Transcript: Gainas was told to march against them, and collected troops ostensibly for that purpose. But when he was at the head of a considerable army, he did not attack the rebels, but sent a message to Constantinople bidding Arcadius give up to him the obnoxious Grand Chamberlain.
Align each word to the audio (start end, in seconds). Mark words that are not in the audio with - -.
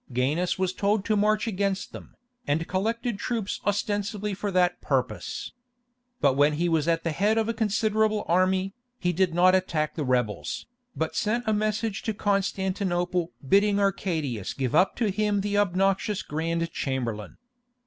Gainas 0.11 0.57
was 0.57 0.73
told 0.73 1.05
to 1.05 1.15
march 1.15 1.45
against 1.45 1.91
them, 1.93 2.15
and 2.47 2.67
collected 2.67 3.19
troops 3.19 3.59
ostensibly 3.67 4.33
for 4.33 4.49
that 4.49 4.81
purpose. 4.81 5.51
But 6.19 6.33
when 6.33 6.53
he 6.53 6.67
was 6.67 6.87
at 6.87 7.03
the 7.03 7.11
head 7.11 7.37
of 7.37 7.47
a 7.47 7.53
considerable 7.53 8.25
army, 8.27 8.73
he 8.97 9.13
did 9.13 9.35
not 9.35 9.53
attack 9.53 9.93
the 9.93 10.03
rebels, 10.03 10.65
but 10.95 11.15
sent 11.15 11.43
a 11.45 11.53
message 11.53 12.01
to 12.01 12.15
Constantinople 12.15 13.31
bidding 13.47 13.79
Arcadius 13.79 14.55
give 14.55 14.73
up 14.73 14.95
to 14.95 15.11
him 15.11 15.41
the 15.41 15.59
obnoxious 15.59 16.23
Grand 16.23 16.71
Chamberlain. 16.71 17.37